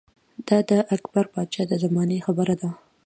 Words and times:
دا 0.47 0.57
د 0.69 0.71
اکبر 0.95 1.25
باچا 1.33 1.63
د 1.67 1.73
زمانې 1.83 2.17
خبره 2.25 2.55
ده 2.61 2.69